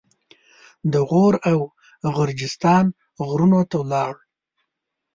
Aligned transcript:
د 0.93 0.93
غور 1.09 1.33
او 1.51 1.59
غرجستان 2.15 2.85
غرونو 3.27 3.59
ته 3.69 3.75
ولاړ. 3.83 4.13